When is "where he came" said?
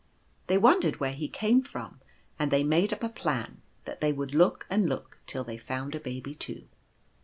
0.99-1.61